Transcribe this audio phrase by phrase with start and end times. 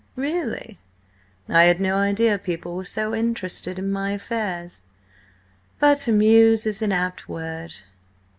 [0.15, 0.79] "Really?
[1.47, 4.81] I had no idea people were so interested in my affairs.
[5.77, 7.75] But 'amuse' is an apt word."